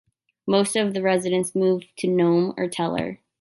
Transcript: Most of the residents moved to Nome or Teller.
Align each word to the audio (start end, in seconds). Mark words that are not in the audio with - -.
Most 0.47 0.75
of 0.75 0.95
the 0.95 1.01
residents 1.03 1.53
moved 1.53 1.89
to 1.97 2.07
Nome 2.07 2.55
or 2.57 2.67
Teller. 2.67 3.19